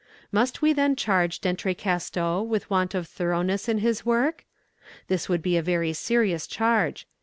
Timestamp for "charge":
0.95-1.41, 6.47-7.05